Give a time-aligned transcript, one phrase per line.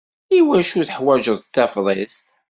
[0.37, 2.25] I wacu i teḥwaǧeḍ Tafḍist?